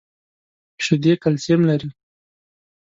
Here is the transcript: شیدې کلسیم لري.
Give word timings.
شیدې 0.83 1.13
کلسیم 1.23 1.61
لري. 1.69 1.89